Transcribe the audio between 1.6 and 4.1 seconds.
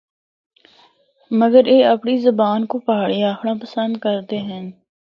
اے اپنڑی زبان کو پہاڑی آکھنڑا پسند